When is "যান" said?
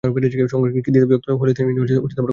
2.17-2.25